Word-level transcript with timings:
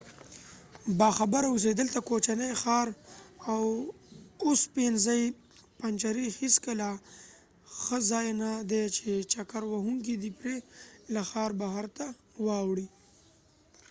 باخبره 1.01 1.47
اوسئ 1.49 1.71
دلته 1.81 1.99
د 2.01 2.05
کوچني 2.09 2.49
ښار 2.61 2.87
اوسپنیزې 4.47 5.21
پنجرې 5.79 6.27
هیڅکله 6.39 6.89
ښه 7.79 7.97
ځای 8.11 8.27
نه 8.41 8.51
دی 8.69 8.83
چې 8.97 9.09
چکر 9.33 9.61
وهونکې 9.67 10.15
دې 10.21 10.31
پرې 10.39 10.55
له 11.13 11.21
ښار 11.29 11.51
بهر 11.61 11.85
ته 11.97 12.05
واوړي 12.45 12.87